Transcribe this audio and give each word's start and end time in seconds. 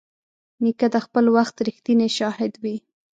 نیکه 0.63 0.87
د 0.93 0.95
خپل 1.05 1.25
وخت 1.35 1.55
رښتینی 1.67 2.09
شاهد 2.17 2.53
وي. 2.63 2.75